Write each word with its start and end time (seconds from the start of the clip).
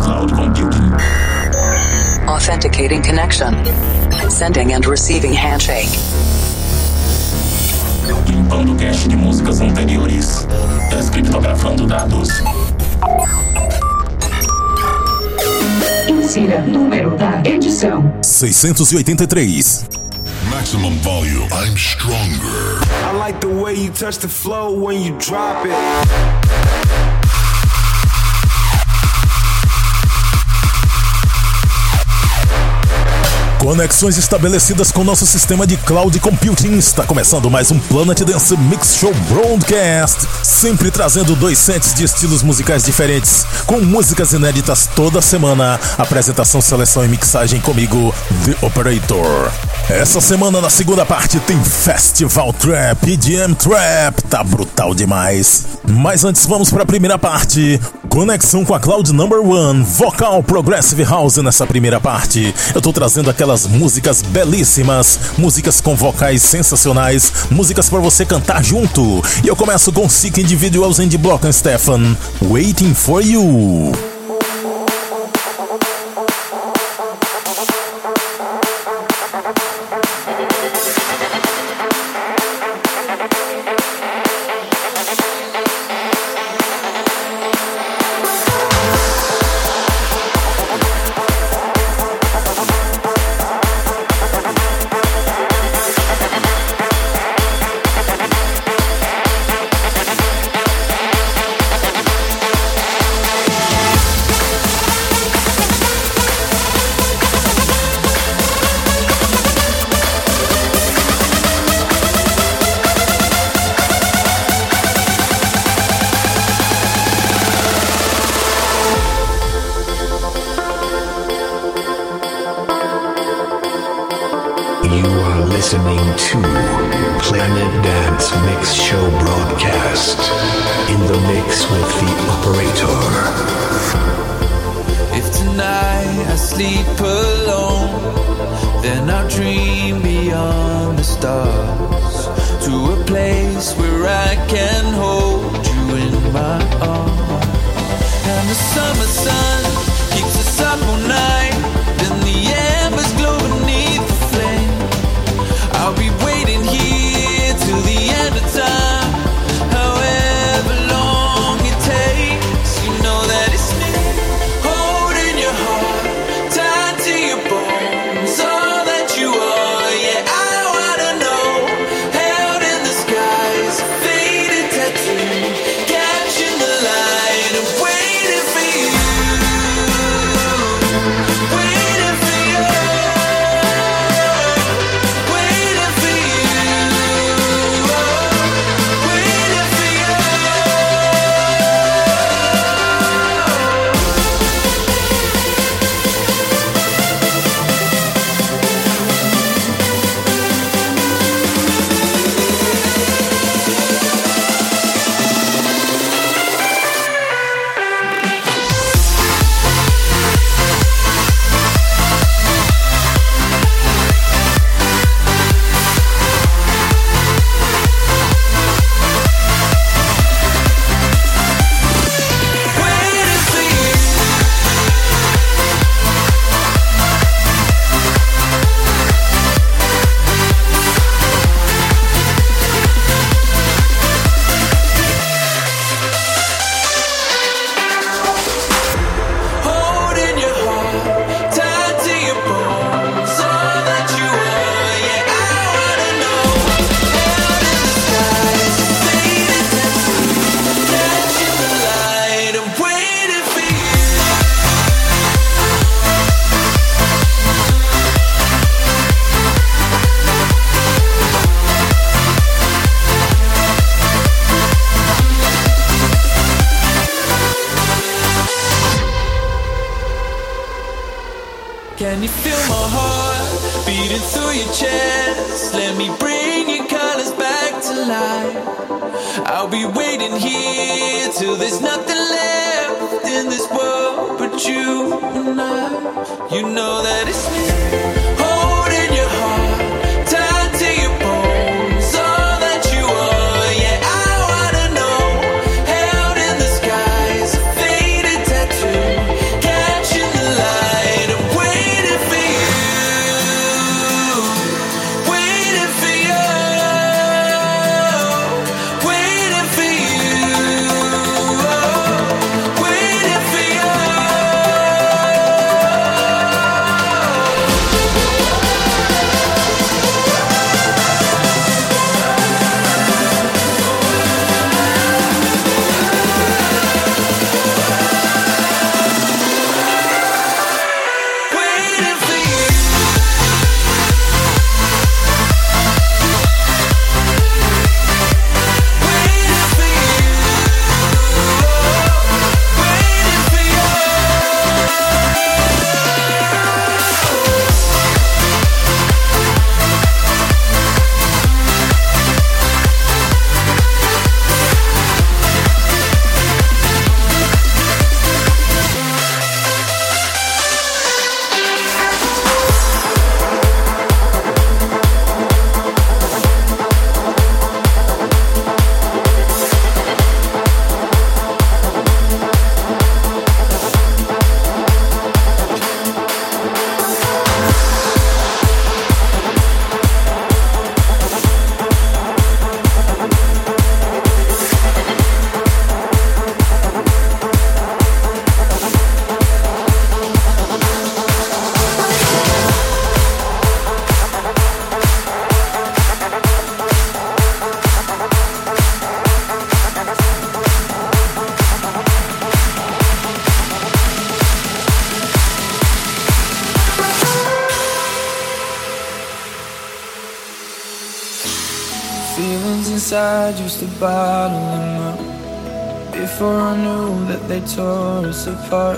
cloud 0.00 0.30
computing. 0.32 0.92
Authenticating 2.28 3.02
connection. 3.02 3.54
Sending 4.30 4.72
and 4.72 4.86
receiving 4.86 5.32
handshake. 5.32 5.88
Limpando 8.26 8.74
cache 8.76 9.08
de 9.08 9.16
músicas 9.16 9.60
anteriores. 9.60 10.46
Descriptografando 10.90 11.86
dados. 11.86 12.28
Insira 16.08 16.60
número 16.62 17.16
da 17.16 17.42
edição: 17.44 18.12
683. 18.22 19.88
Maximum 20.50 20.96
volume. 21.00 21.48
I'm 21.52 21.76
stronger. 21.76 22.80
I 23.04 23.16
like 23.16 23.40
the 23.40 23.48
way 23.48 23.74
you 23.74 23.90
touch 23.90 24.18
the 24.18 24.28
flow 24.28 24.72
when 24.72 25.00
you 25.00 25.16
drop 25.18 25.64
it. 25.66 26.37
Conexões 33.68 34.16
estabelecidas 34.16 34.90
com 34.90 35.04
nosso 35.04 35.26
sistema 35.26 35.66
de 35.66 35.76
cloud 35.76 36.18
computing. 36.20 36.78
Está 36.78 37.04
começando 37.04 37.50
mais 37.50 37.70
um 37.70 37.78
Planet 37.78 38.18
Dance 38.20 38.56
Mix 38.56 38.94
Show 38.94 39.12
Broadcast. 39.28 40.26
Sempre 40.42 40.90
trazendo 40.90 41.36
dois 41.36 41.58
sets 41.58 41.92
de 41.92 42.02
estilos 42.02 42.42
musicais 42.42 42.84
diferentes, 42.84 43.44
com 43.66 43.78
músicas 43.78 44.32
inéditas 44.32 44.88
toda 44.96 45.20
semana. 45.20 45.78
Apresentação, 45.98 46.62
seleção 46.62 47.04
e 47.04 47.08
mixagem 47.08 47.60
comigo, 47.60 48.14
The 48.46 48.56
Operator. 48.64 49.52
Essa 49.90 50.18
semana, 50.22 50.62
na 50.62 50.70
segunda 50.70 51.04
parte, 51.04 51.38
tem 51.40 51.62
Festival 51.62 52.54
Trap, 52.54 53.06
EDM 53.06 53.54
Trap. 53.54 54.22
Tá 54.30 54.42
brutal 54.42 54.94
demais. 54.94 55.66
Mas 55.86 56.24
antes, 56.24 56.46
vamos 56.46 56.70
para 56.70 56.84
a 56.84 56.86
primeira 56.86 57.18
parte. 57.18 57.78
Conexão 58.08 58.64
com 58.64 58.74
a 58.74 58.80
Cloud 58.80 59.12
Number 59.12 59.40
One, 59.40 59.82
vocal 59.82 60.42
Progressive 60.42 61.04
House 61.04 61.36
nessa 61.36 61.66
primeira 61.66 62.00
parte. 62.00 62.54
Eu 62.74 62.80
tô 62.80 62.92
trazendo 62.92 63.28
aquelas 63.28 63.57
músicas 63.66 64.22
belíssimas, 64.22 65.18
músicas 65.38 65.80
com 65.80 65.96
vocais 65.96 66.42
sensacionais, 66.42 67.32
músicas 67.50 67.88
para 67.88 68.00
você 68.00 68.24
cantar 68.24 68.64
junto. 68.64 69.22
E 69.42 69.48
eu 69.48 69.56
começo 69.56 69.92
com 69.92 70.08
Sick 70.08 70.40
Individuals 70.40 70.98
and 71.00 71.08
Block 71.18 71.46
and 71.46 71.52
Stefan, 71.52 72.16
Waiting 72.42 72.94
for 72.94 73.22
You. 73.22 73.38
You 73.38 74.17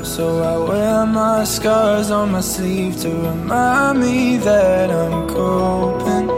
so 0.05 0.43
I 0.43 0.57
wear 0.69 1.07
my 1.07 1.45
scars 1.45 2.11
on 2.11 2.33
my 2.33 2.41
sleeve 2.41 3.01
to 3.03 3.09
remind 3.11 4.01
me 4.01 4.37
that 4.39 4.91
I'm 4.91 5.29
coping. 5.29 6.29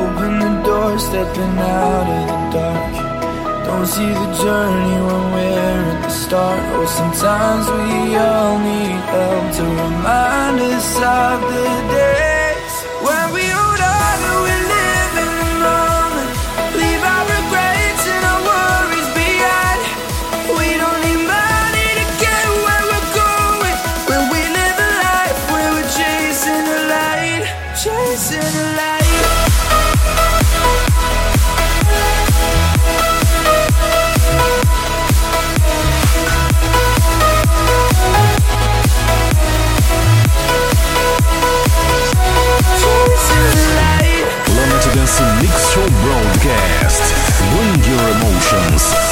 Open 0.00 0.32
the 0.44 0.62
door, 0.64 0.98
stepping 0.98 1.56
out 1.58 2.06
of 2.16 2.24
the 2.30 2.40
dark. 2.56 3.66
Don't 3.66 3.86
see 3.86 4.12
the 4.22 4.30
journey 4.42 4.96
when 5.06 5.24
we're 5.34 5.84
at 5.90 6.02
the 6.02 6.10
start. 6.10 6.60
Oh, 6.74 6.86
sometimes 6.86 7.66
we 7.76 8.16
all 8.16 8.58
need 8.58 9.00
help 9.14 9.46
to 9.58 9.64
remind 9.84 10.60
us 10.60 10.96
of 10.96 11.40
the 11.50 11.94
day. 11.94 12.13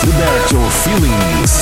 the 0.05 0.49
your 0.51 0.71
feelings. 0.83 1.53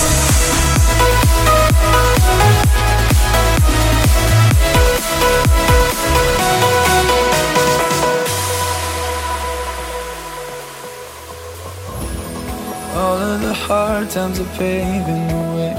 All 12.97 13.19
of 13.19 13.41
the 13.43 13.55
hard 13.55 14.11
times 14.11 14.41
are 14.41 14.45
paving 14.57 15.29
the 15.29 15.43
way. 15.57 15.75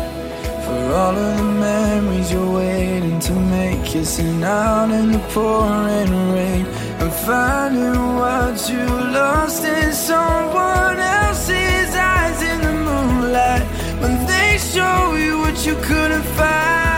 For 0.66 0.94
all 0.94 1.16
of 1.16 1.38
the 1.38 1.44
memories 1.44 2.32
you're 2.32 2.54
waiting 2.54 3.20
to 3.20 3.34
make. 3.34 3.84
Kissing 3.86 4.44
out 4.44 4.92
in 4.92 5.12
the 5.12 5.20
pouring 5.34 6.14
rain. 6.34 6.66
And 7.02 7.14
finding 7.26 8.16
what 8.16 8.70
you 8.70 8.86
lost 9.18 9.64
in 9.64 9.92
someone 9.94 11.00
else 11.00 11.11
when 14.02 14.26
they 14.26 14.58
show 14.58 15.16
you 15.16 15.38
what 15.40 15.66
you 15.66 15.76
couldn't 15.76 16.24
find. 16.24 16.91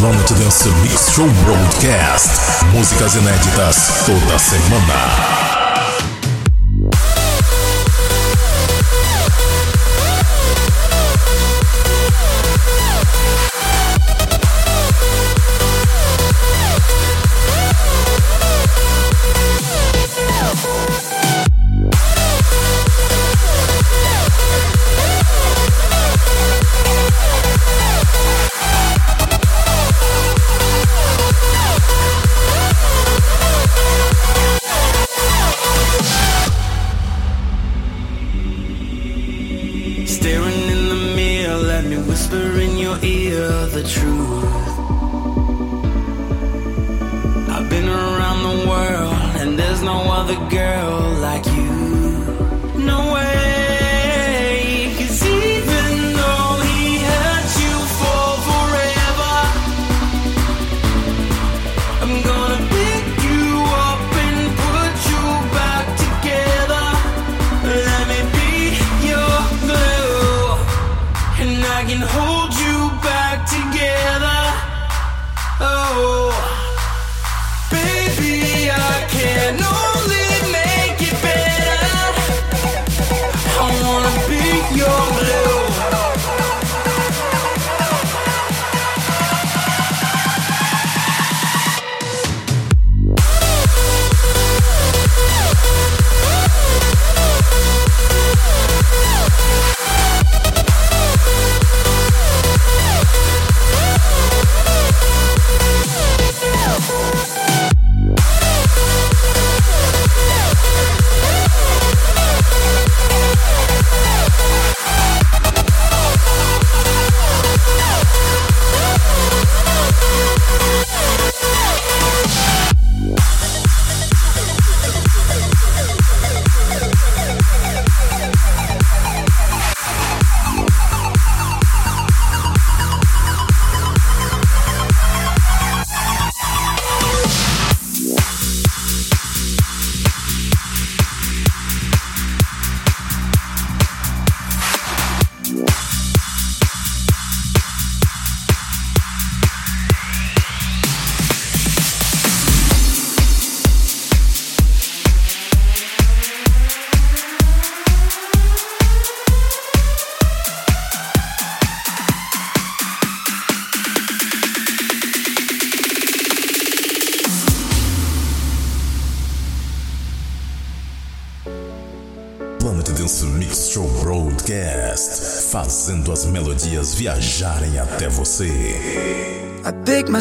Planet 0.00 0.32
Dance 0.32 0.70
Mix 0.82 1.10
Show 1.12 1.26
Broadcast. 1.44 2.62
Músicas 2.72 3.16
inéditas 3.16 4.02
toda 4.06 4.38
semana. 4.38 5.39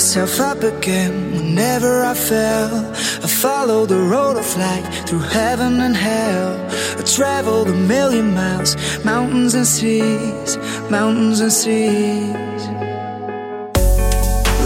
Myself 0.10 0.40
up 0.40 0.64
again 0.64 1.14
whenever 1.36 2.02
I 2.02 2.16
fell. 2.16 2.74
I 3.24 3.28
follow 3.28 3.86
the 3.86 4.02
road 4.14 4.38
of 4.38 4.58
light 4.58 4.84
through 5.06 5.20
heaven 5.20 5.82
and 5.82 5.96
hell. 5.96 6.58
I 6.98 7.04
traveled 7.04 7.68
a 7.68 7.76
million 7.76 8.34
miles, 8.34 8.76
mountains 9.06 9.54
and 9.54 9.68
seas, 9.68 10.58
mountains 10.90 11.42
and 11.42 11.54
seas. 11.54 12.62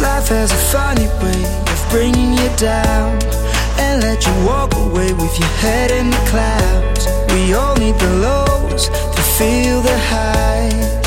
Life 0.07 0.29
has 0.29 0.49
a 0.53 0.61
funny 0.71 1.07
way 1.21 1.43
of 1.73 1.79
bringing 1.91 2.31
you 2.41 2.49
down 2.55 3.11
and 3.83 4.01
let 4.01 4.25
you 4.25 4.33
walk 4.45 4.73
away 4.75 5.11
with 5.11 5.37
your 5.37 5.53
head 5.59 5.91
in 5.91 6.09
the 6.09 6.23
clouds. 6.31 7.05
We 7.33 7.53
all 7.53 7.75
need 7.75 7.95
the 7.99 8.13
lows 8.27 8.87
to 8.87 9.21
feel 9.37 9.81
the 9.81 9.97
highs. 10.07 11.02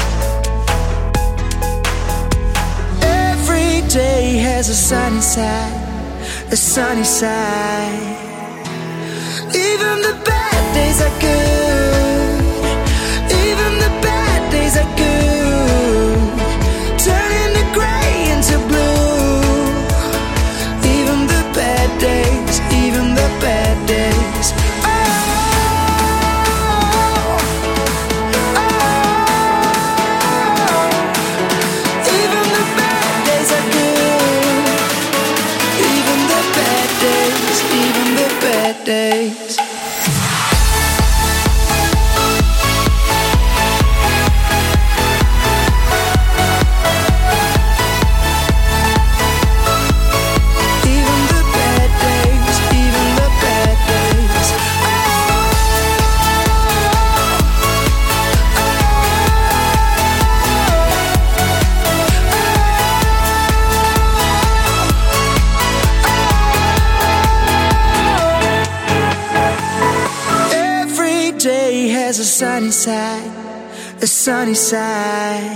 Day 3.96 4.36
has 4.36 4.68
a 4.68 4.74
sunny 4.74 5.22
side, 5.22 6.52
a 6.52 6.56
sunny 6.56 7.04
side. 7.04 8.16
Even 9.54 9.94
the 10.06 10.14
bad 10.22 10.74
days 10.74 11.00
are 11.00 11.20
good. 11.20 11.75
Sunny 74.26 74.54
side. 74.54 75.55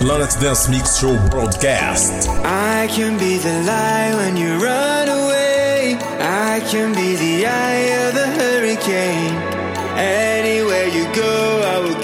Planet 0.00 0.34
Dance 0.40 0.66
Mix 0.70 0.98
Show 0.98 1.14
broadcast. 1.28 2.26
I 2.42 2.86
can 2.86 3.18
be 3.18 3.36
the 3.36 3.62
lie 3.64 4.14
when 4.14 4.34
you 4.34 4.56
run 4.56 5.10
away. 5.10 5.98
I 6.18 6.60
can 6.70 6.94
be 6.94 7.16
the 7.16 7.44
eye 7.44 8.08
of 8.08 8.14
the 8.14 8.26
hurricane. 8.26 9.36
Anywhere 9.98 10.88
you 10.88 11.04
go, 11.14 11.62
I 11.66 11.80
will 11.80 12.00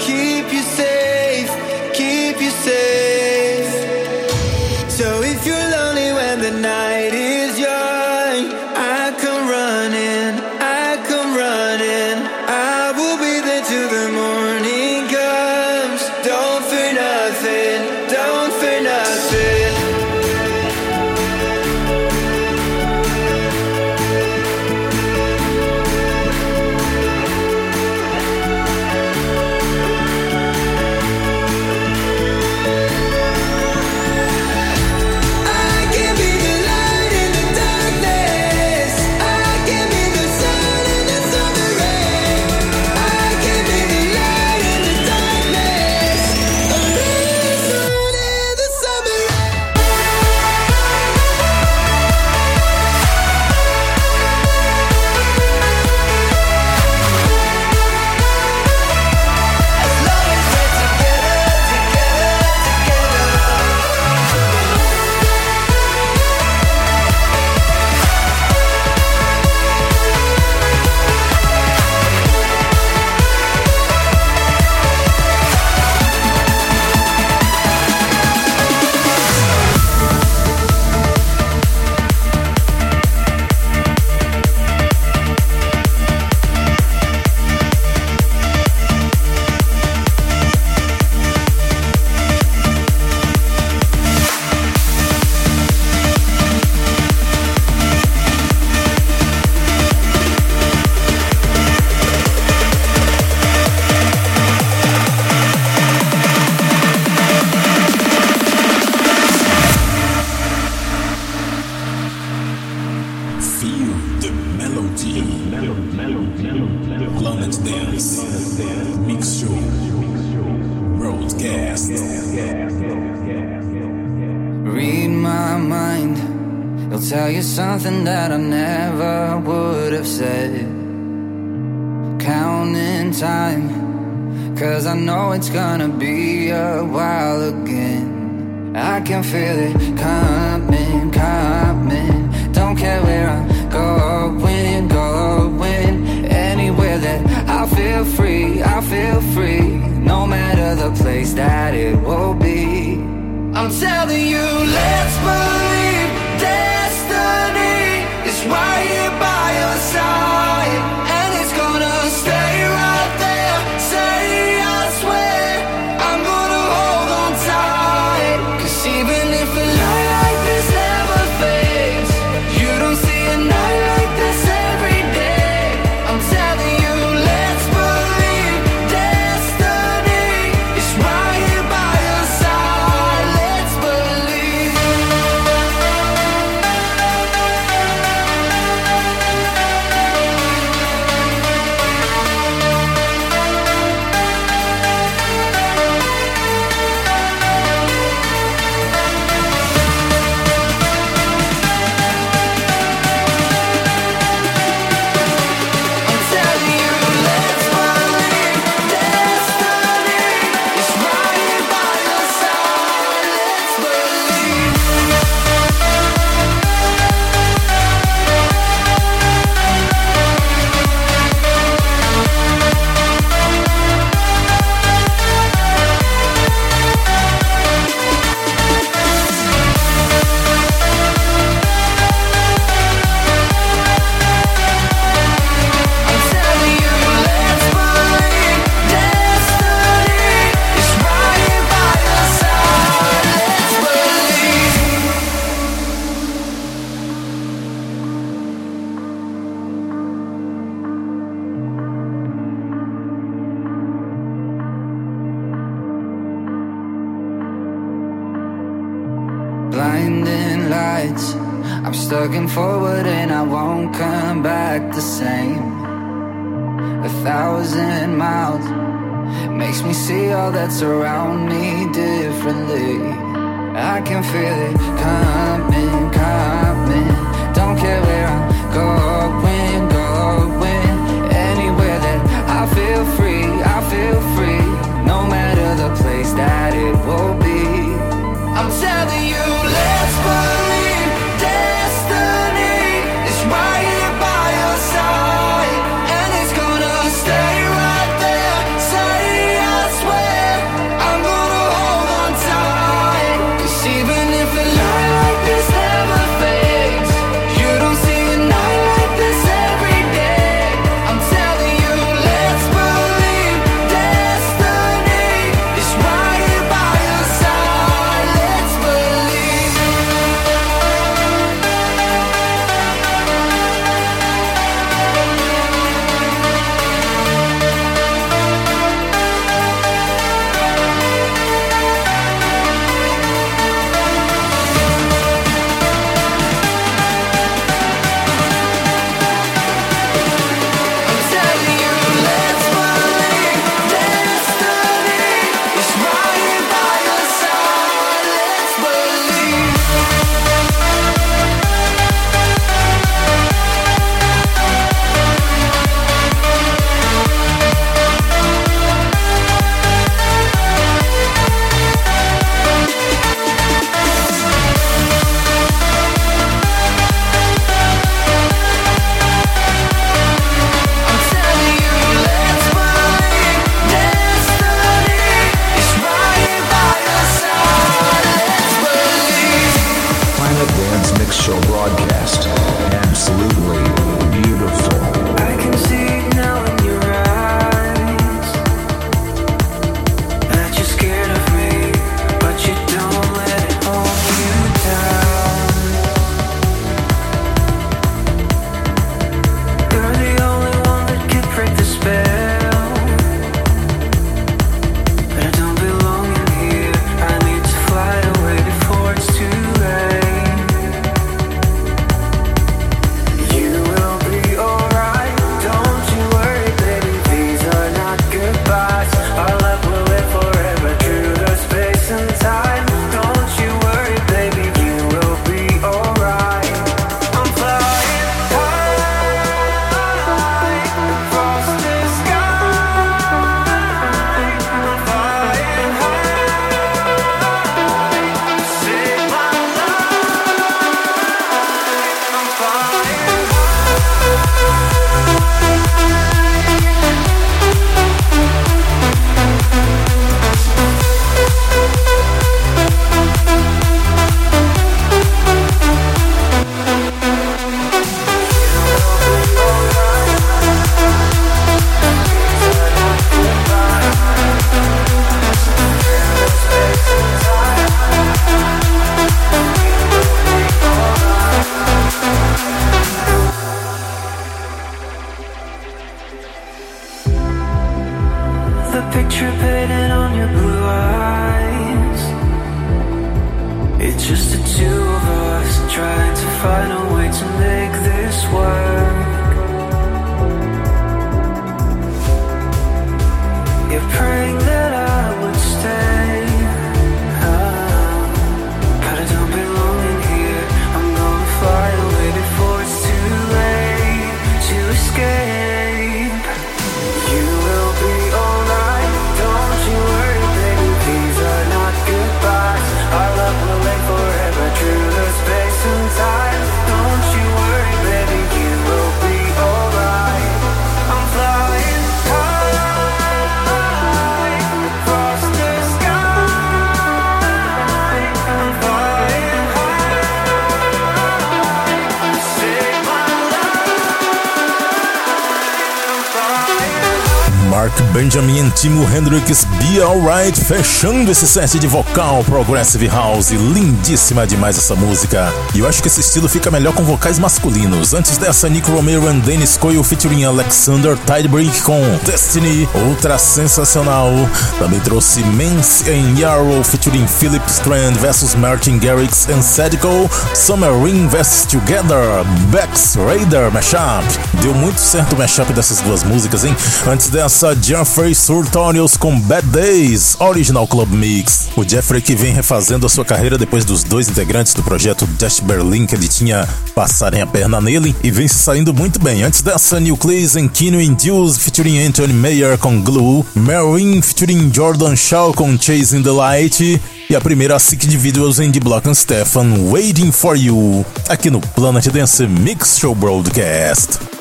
Benjamin 538.37 538.67
e 538.67 538.71
Timo 538.71 539.03
Hendrix 539.03 539.65
Be 539.65 539.99
Alright, 539.99 540.63
fechando 540.63 541.31
esse 541.31 541.47
set 541.47 541.79
de 541.79 541.87
vocal 541.87 542.43
Progressive 542.43 543.07
House. 543.07 543.49
Lindíssima 543.49 544.45
demais 544.45 544.77
essa 544.77 544.95
música. 544.95 545.51
E 545.73 545.79
eu 545.79 545.87
acho 545.87 546.03
que 546.03 546.07
esse 546.07 546.19
estilo 546.19 546.47
fica 546.47 546.69
melhor 546.69 546.93
com 546.93 547.03
vocais 547.03 547.39
masculinos. 547.39 548.13
Antes 548.13 548.37
dessa, 548.37 548.69
Nick 548.69 548.91
Romero 548.91 549.27
and 549.27 549.39
Dennis 549.39 549.75
Coyle 549.75 550.03
featuring 550.03 550.43
Alexander 550.43 551.17
Tidebreak 551.17 551.81
com 551.81 551.99
Destiny, 552.25 552.87
outra 553.09 553.39
sensacional. 553.39 554.29
Também 554.77 554.99
trouxe 554.99 555.39
Mance 555.41 556.07
and 556.07 556.37
Yarrow 556.37 556.83
featuring 556.83 557.25
Philip 557.25 557.65
Strand 557.67 558.17
versus 558.19 558.53
Martin 558.53 558.99
Garrix 558.99 559.47
and 559.49 559.63
Sadico, 559.63 560.29
Summer 560.53 560.91
Ring 561.03 561.27
vs 561.27 561.65
Together, 561.65 562.43
Bex 562.69 563.15
Raider 563.15 563.71
Mashup. 563.71 564.25
Deu 564.61 564.75
muito 564.75 564.99
certo 564.99 565.33
o 565.33 565.37
mashup 565.37 565.73
dessas 565.73 566.01
duas 566.01 566.23
músicas, 566.23 566.65
hein? 566.65 566.75
Antes 567.07 567.29
dessa, 567.29 567.75
Jeffrey 567.81 568.26
Surtonius 568.33 569.15
com 569.17 569.39
Bad 569.39 569.67
Days, 569.67 570.35
Original 570.39 570.87
Club 570.87 571.11
Mix. 571.11 571.69
O 571.75 571.83
Jeffrey 571.87 572.21
que 572.21 572.35
vem 572.35 572.53
refazendo 572.53 573.05
a 573.05 573.09
sua 573.09 573.25
carreira 573.25 573.57
depois 573.57 573.85
dos 573.85 574.03
dois 574.03 574.27
integrantes 574.27 574.73
do 574.73 574.83
projeto 574.83 575.25
Dash 575.39 575.59
Berlin 575.59 576.05
que 576.05 576.15
ele 576.15 576.27
tinha 576.27 576.67
passarem 576.95 577.41
a 577.41 577.47
perna 577.47 577.79
nele 577.79 578.15
e 578.23 578.31
vem 578.31 578.47
se 578.47 578.55
saindo 578.55 578.93
muito 578.93 579.19
bem. 579.19 579.43
Antes 579.43 579.61
dessa, 579.61 579.99
Nucleus 579.99 580.55
and 580.55 580.67
Kino 580.69 581.01
Induce 581.01 581.59
featuring 581.59 582.05
Anthony 582.05 582.33
Mayer 582.33 582.77
com 582.77 583.01
Glue, 583.01 583.45
Marine 583.55 584.21
featuring 584.21 584.71
Jordan 584.73 585.15
Shaw 585.15 585.53
com 585.53 585.77
Chasing 585.77 586.23
the 586.23 586.31
Light 586.31 587.01
e 587.29 587.35
a 587.35 587.41
primeira 587.41 587.77
Sick 587.79 588.05
Individuals 588.05 588.59
em 588.59 588.71
The 588.71 588.79
Block 588.79 589.07
and 589.09 589.15
Stefan 589.15 589.89
Waiting 589.91 590.31
for 590.31 590.55
You, 590.55 591.05
aqui 591.27 591.49
no 591.49 591.59
Planet 591.59 592.07
Dance 592.07 592.45
Mix 592.47 592.97
Show 592.99 593.13
Broadcast. 593.13 594.36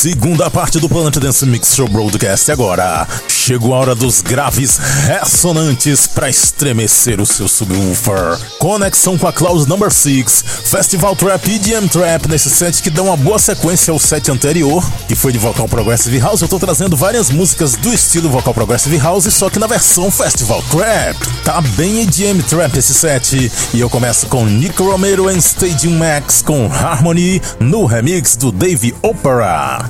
Segunda 0.00 0.50
parte 0.50 0.80
do 0.80 0.88
Planet 0.88 1.14
Dance 1.18 1.44
Mix 1.44 1.74
Show 1.74 1.86
Broadcast 1.86 2.50
agora. 2.50 3.06
Chegou 3.28 3.74
a 3.74 3.80
hora 3.80 3.94
dos 3.94 4.22
graves 4.22 4.78
ressonantes 4.78 6.06
para 6.06 6.30
estremecer 6.30 7.20
o 7.20 7.26
seu 7.26 7.46
subwoofer. 7.46 8.38
Conexão 8.58 9.18
com 9.18 9.28
a 9.28 9.32
Cloud 9.32 9.68
Number 9.68 9.92
6, 9.92 10.42
Festival 10.64 11.14
Trap 11.14 11.46
e 11.46 11.56
EDM 11.56 11.86
Trap 11.86 12.28
nesse 12.28 12.48
set 12.48 12.82
que 12.82 12.88
dá 12.88 13.02
uma 13.02 13.14
boa 13.14 13.38
sequência 13.38 13.92
ao 13.92 13.98
set 13.98 14.30
anterior, 14.30 14.82
que 15.06 15.14
foi 15.14 15.32
de 15.32 15.38
vocal 15.38 15.68
Progressive 15.68 16.18
House. 16.18 16.40
Eu 16.40 16.48
tô 16.48 16.58
trazendo 16.58 16.96
várias 16.96 17.28
músicas 17.28 17.76
do 17.76 17.92
estilo 17.92 18.30
vocal 18.30 18.54
Progressive 18.54 18.96
House, 18.96 19.24
só 19.34 19.50
que 19.50 19.58
na 19.58 19.66
versão 19.66 20.10
Festival 20.10 20.62
Trap. 20.70 21.18
Tá 21.44 21.60
bem 21.60 22.00
EDM 22.00 22.40
Trap 22.48 22.74
esse 22.74 22.94
set. 22.94 23.52
E 23.74 23.78
eu 23.78 23.90
começo 23.90 24.28
com 24.28 24.46
Nick 24.46 24.80
Romero 24.80 25.28
and 25.28 25.40
Stadium 25.40 25.98
Max 25.98 26.40
com 26.40 26.72
Harmony 26.72 27.42
no 27.58 27.84
remix 27.84 28.34
do 28.34 28.50
Dave 28.50 28.94
Opera. 29.02 29.89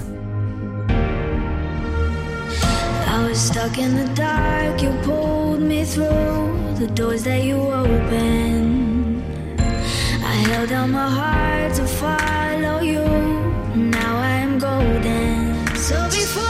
Stuck 3.71 3.85
in 3.85 3.95
the 3.95 4.15
dark, 4.15 4.83
you 4.83 4.91
pulled 5.03 5.61
me 5.61 5.85
through 5.85 6.75
the 6.77 6.89
doors 6.93 7.23
that 7.23 7.45
you 7.45 7.57
opened. 7.57 9.23
I 9.61 10.35
held 10.49 10.71
down 10.71 10.91
my 10.91 11.09
heart 11.09 11.75
to 11.75 11.87
follow 11.87 12.81
you. 12.81 13.05
Now 13.77 14.17
I 14.19 14.39
am 14.47 14.59
golden. 14.59 15.77
So 15.77 16.03
before 16.07 16.50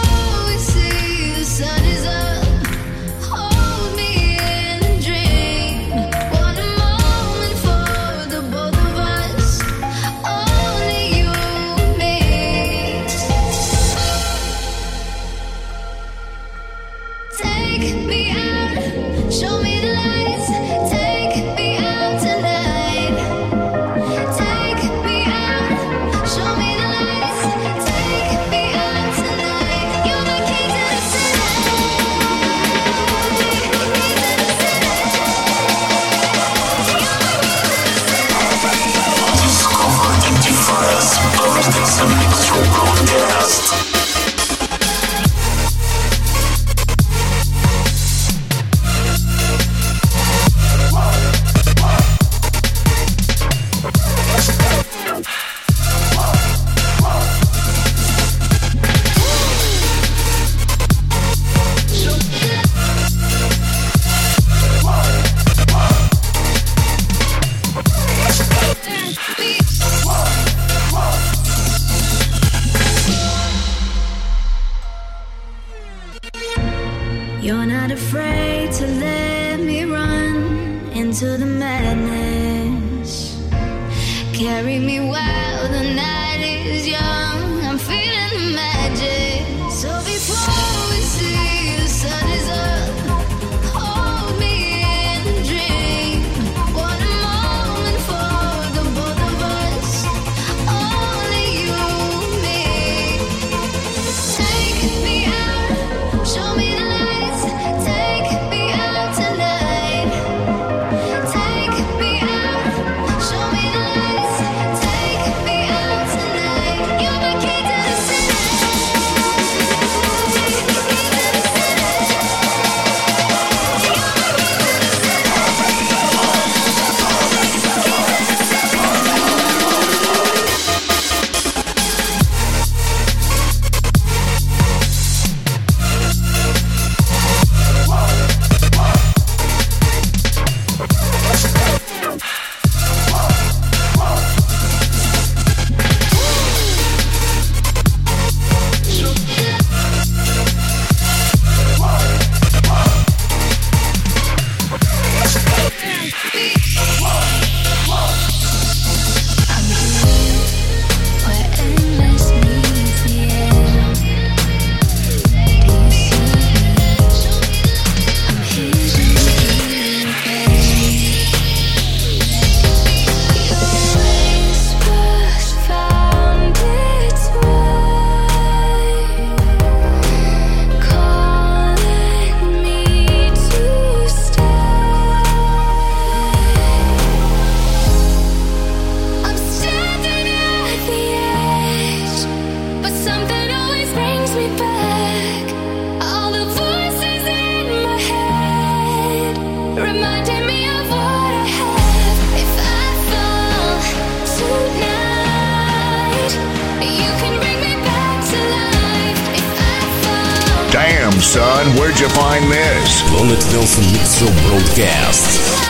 son, 211.31 211.67
where'd 211.77 212.01
you 212.01 212.09
find 212.09 212.51
this? 212.51 213.03
Planet 213.03 213.39
Dance 213.53 213.79
Mix 213.93 214.19
Show 214.19 214.49
Broadcast. 214.49 215.70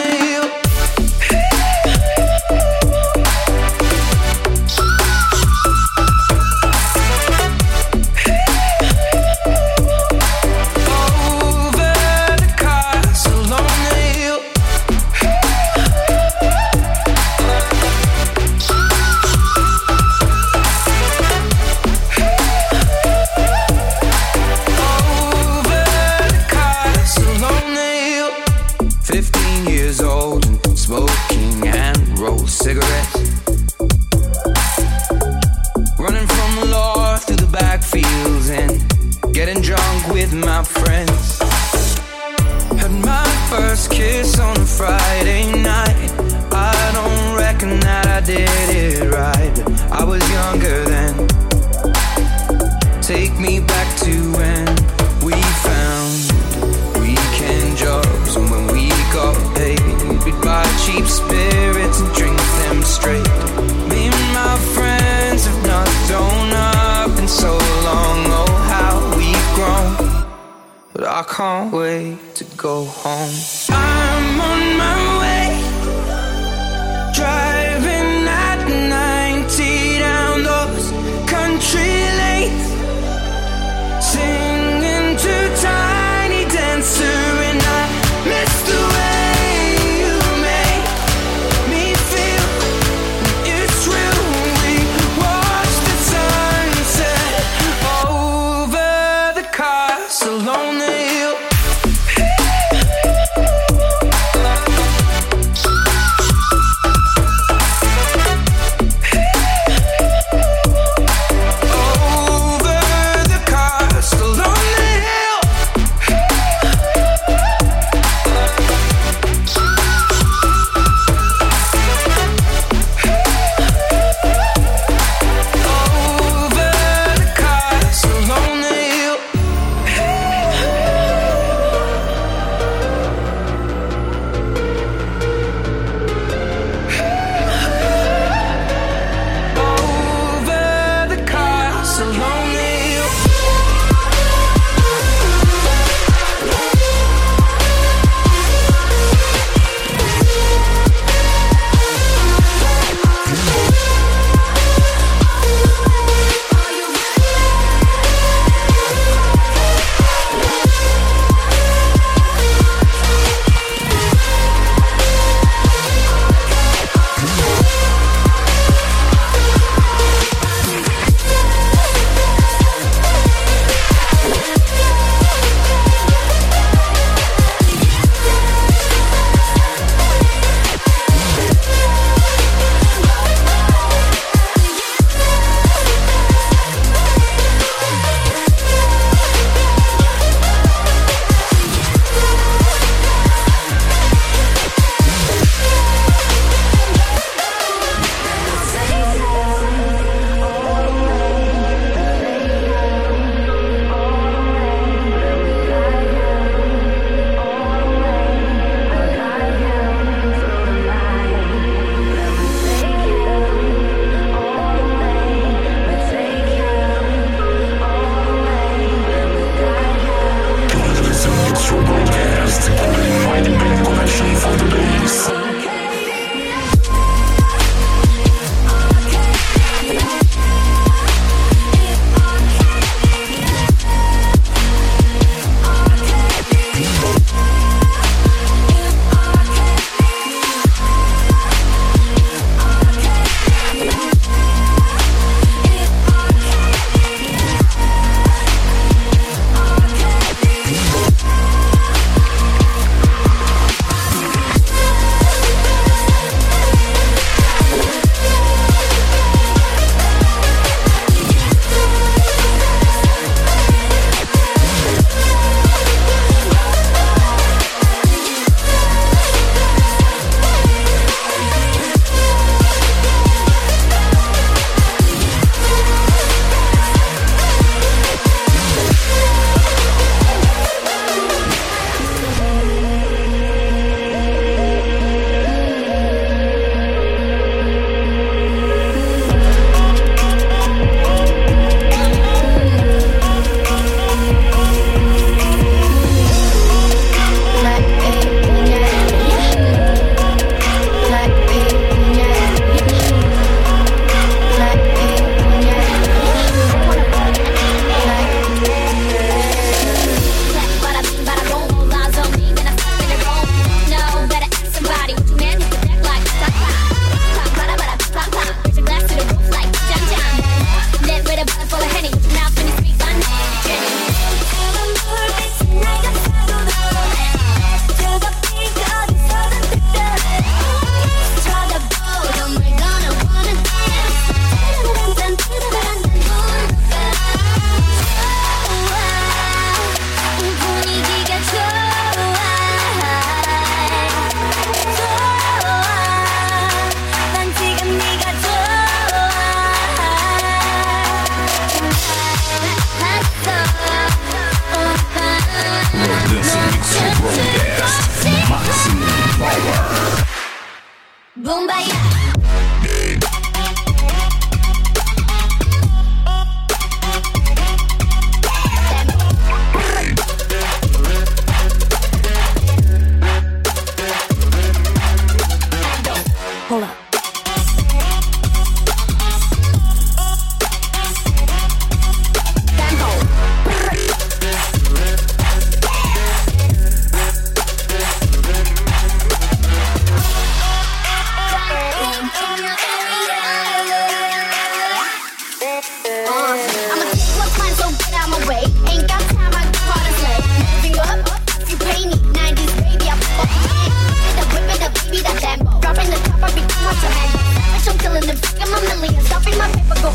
my 409.61 409.67
paper 409.73 409.95
go 410.01 410.09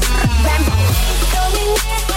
ram. 0.44 0.62
Going 1.32 2.15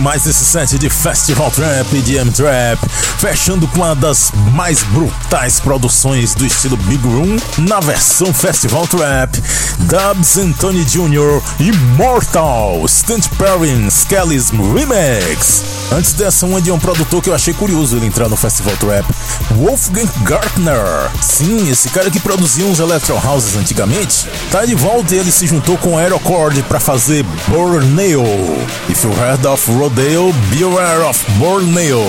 demais 0.00 0.26
esse 0.26 0.46
set 0.46 0.78
de 0.78 0.88
Festival 0.88 1.50
Trap 1.50 1.92
e 1.92 2.00
DM 2.00 2.30
Trap, 2.30 2.78
fechando 3.18 3.68
com 3.68 3.80
uma 3.80 3.94
das 3.94 4.32
mais 4.54 4.82
brutais 4.82 5.60
produções 5.60 6.34
do 6.34 6.46
estilo 6.46 6.78
Big 6.78 7.06
Room 7.06 7.36
na 7.58 7.80
versão 7.80 8.32
Festival 8.32 8.86
Trap, 8.86 9.38
Dubs 9.86 10.36
Anthony 10.38 10.84
Jr. 10.84 11.42
Immortal, 11.58 12.86
Stunt 12.86 13.28
Perrin, 13.38 13.88
Skelly's 13.88 14.50
Remix. 14.50 15.62
Antes 15.92 16.12
dessa, 16.12 16.46
uma 16.46 16.60
de 16.60 16.70
um 16.70 16.78
produtor 16.78 17.22
que 17.22 17.30
eu 17.30 17.34
achei 17.34 17.52
curioso 17.52 17.96
ele 17.96 18.06
entrar 18.06 18.28
no 18.28 18.36
Festival 18.36 18.76
Trap, 18.76 19.04
Wolfgang 19.56 20.08
Gartner. 20.22 21.10
Sim, 21.20 21.68
esse 21.70 21.88
cara 21.88 22.10
que 22.10 22.20
produzia 22.20 22.64
uns 22.64 22.78
Electro 22.78 23.16
Houses 23.16 23.56
antigamente, 23.56 24.26
tá 24.50 24.64
de 24.64 24.74
volta 24.74 25.14
e 25.14 25.18
ele 25.18 25.32
se 25.32 25.46
juntou 25.46 25.76
com 25.78 25.98
Aerocord 25.98 26.62
para 26.64 26.78
fazer 26.78 27.24
Borneo. 27.48 28.24
If 28.88 29.04
you 29.04 29.12
heard 29.12 29.44
of 29.46 29.70
Rodeo, 29.72 30.32
beware 30.50 31.02
of 31.02 31.18
Borneo. 31.32 32.00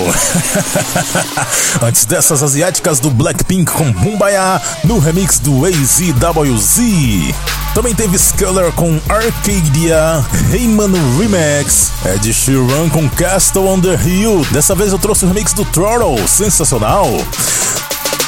Antes 1.82 2.04
dessas 2.04 2.42
asiáticas 2.42 3.00
do 3.00 3.10
Blackpink 3.10 3.72
com 3.72 3.90
Bumbaya 3.92 4.60
no 4.84 4.98
remix 4.98 5.38
do 5.38 5.64
AZWZ. 5.64 7.61
Também 7.74 7.94
teve 7.94 8.18
Sculler 8.18 8.70
com 8.72 9.00
Arcadia, 9.08 10.22
Heyman 10.52 10.92
Remix, 11.18 11.90
Ed 12.04 12.30
Sheeran 12.30 12.90
com 12.90 13.08
Castle 13.08 13.66
on 13.66 13.80
the 13.80 13.94
Hill. 13.94 14.46
Dessa 14.50 14.74
vez 14.74 14.92
eu 14.92 14.98
trouxe 14.98 15.24
o 15.24 15.28
remix 15.28 15.54
do 15.54 15.64
Throttle, 15.64 16.18
sensacional. 16.28 17.08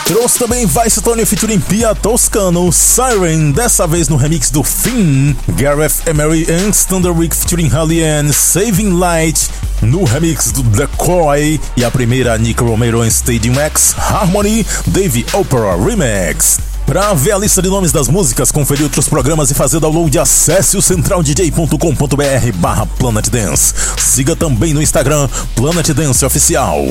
Trouxe 0.06 0.38
também 0.38 0.66
Vice 0.66 1.00
Tony 1.02 1.26
featuring 1.26 1.60
Pia 1.60 1.94
Toscano, 1.94 2.72
Siren, 2.72 3.52
dessa 3.52 3.86
vez 3.86 4.08
no 4.08 4.16
remix 4.16 4.50
do 4.50 4.62
Finn, 4.62 5.34
Gareth 5.56 6.06
Emery 6.06 6.46
and 6.50 6.70
Thunderwick 6.72 7.36
featuring 7.36 7.68
Hallian, 7.68 8.32
Saving 8.32 8.98
Light, 8.98 9.50
no 9.82 10.04
remix 10.04 10.52
do 10.52 10.62
Decoy, 10.62 11.60
e 11.76 11.84
a 11.84 11.90
primeira 11.90 12.36
Nick 12.38 12.62
Romero 12.62 13.04
em 13.04 13.08
Stadium 13.08 13.60
X, 13.60 13.94
Harmony, 13.98 14.66
Dave 14.86 15.26
Opera 15.34 15.76
Remix. 15.76 16.73
Para 16.86 17.14
ver 17.14 17.32
a 17.32 17.38
lista 17.38 17.62
de 17.62 17.68
nomes 17.68 17.92
das 17.92 18.08
músicas, 18.08 18.52
conferir 18.52 18.84
outros 18.84 19.08
programas 19.08 19.50
e 19.50 19.54
fazer 19.54 19.80
download, 19.80 20.18
acesse 20.18 20.76
o 20.76 20.82
centraldj.com.br 20.82 22.52
barra 22.56 22.86
Planet 22.86 23.28
Dance. 23.30 23.74
Siga 23.96 24.36
também 24.36 24.74
no 24.74 24.82
Instagram 24.82 25.28
Planet 25.56 25.88
Dance 25.88 26.24
Oficial. 26.24 26.84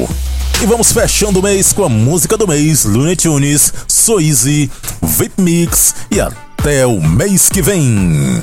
E 0.61 0.65
vamos 0.65 0.91
fechando 0.91 1.39
o 1.39 1.43
mês 1.43 1.73
com 1.73 1.83
a 1.83 1.89
música 1.89 2.35
do 2.35 2.47
mês, 2.47 2.85
Looney 2.85 3.15
Tunes, 3.15 3.71
So 3.87 4.19
Easy, 4.19 4.71
VIP 5.01 5.39
Mix 5.39 5.93
e 6.09 6.19
até 6.19 6.87
o 6.87 6.99
mês 6.99 7.47
que 7.47 7.61
vem. 7.61 8.41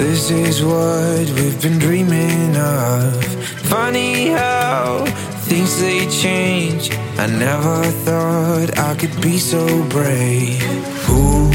This 0.00 0.30
is 0.30 0.64
what 0.64 1.28
we've 1.36 1.60
been 1.60 1.78
dreaming 1.78 2.56
of. 2.56 3.22
Funny 3.68 4.28
how 4.28 5.04
things 5.44 5.78
they 5.78 6.08
change. 6.08 6.90
I 7.18 7.26
never 7.26 7.84
thought 8.06 8.78
I 8.78 8.94
could 8.94 9.20
be 9.20 9.36
so 9.36 9.62
brave. 9.90 10.62
Who 11.04 11.50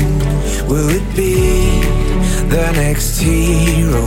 will 0.69 0.89
it 0.89 1.15
be? 1.15 1.81
The 2.47 2.71
next 2.73 3.19
hero 3.19 4.05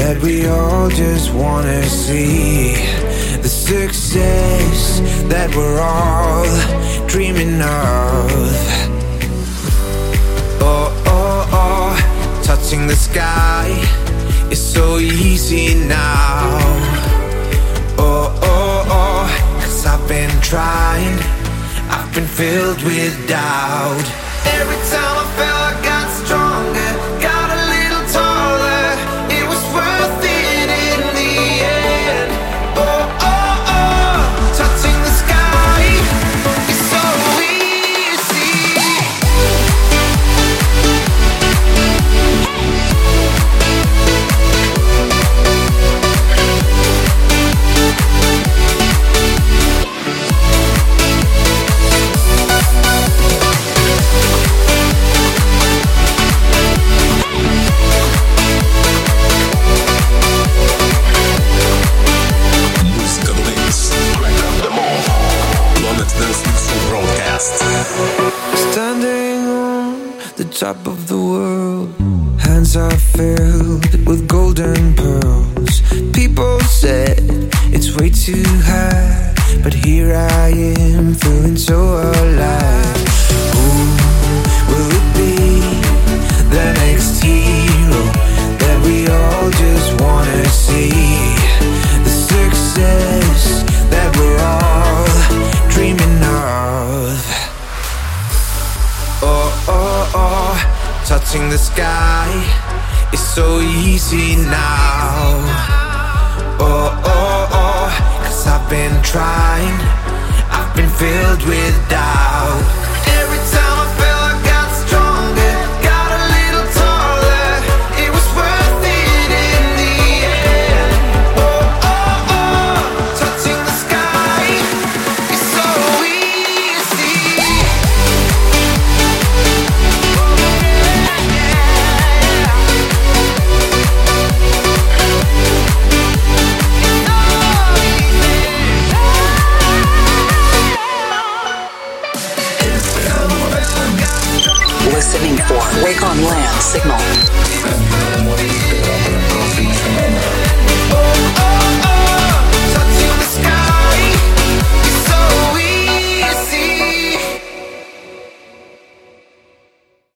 that 0.00 0.18
we 0.22 0.46
all 0.46 0.88
just 0.88 1.34
wanna 1.34 1.84
see. 1.84 2.76
The 3.42 3.50
success 3.50 5.00
that 5.28 5.54
we're 5.54 5.78
all 5.78 6.46
dreaming 7.06 7.60
of. 7.60 8.48
Oh. 10.62 11.03
Touching 12.74 12.86
the 12.86 12.96
sky 12.96 13.68
is 14.50 14.60
so 14.60 14.98
easy 14.98 15.74
now. 15.86 16.58
Oh, 17.98 18.38
oh, 18.42 18.84
oh, 18.88 19.60
cause 19.60 19.86
I've 19.86 20.08
been 20.08 20.30
trying, 20.40 21.18
I've 21.90 22.12
been 22.14 22.26
filled 22.26 22.82
with 22.82 23.28
doubt. 23.28 24.06
Every 24.46 24.80
time 24.90 25.16
I 25.18 25.26
felt 25.36 25.63